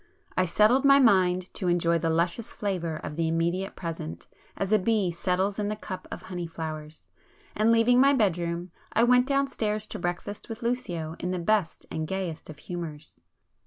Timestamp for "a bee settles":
4.71-5.59